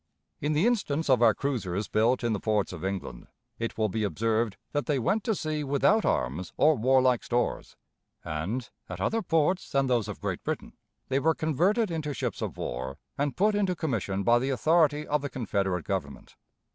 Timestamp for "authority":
14.49-15.05